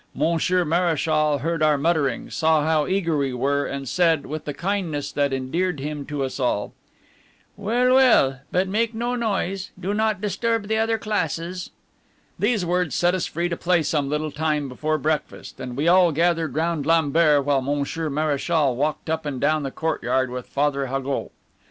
[0.15, 5.11] Monsieur Mareschal heard our mutterings, saw how eager we were, and said, with the kindness
[5.11, 6.73] that endeared him to us all:
[7.55, 11.69] "Well, well, but make no noise; do not disturb the other classes."
[12.39, 16.11] These words set us free to play some little time before breakfast, and we all
[16.11, 21.31] gathered round Lambert while Monsieur Mareschal walked up and down the courtyard with Father Haugoult.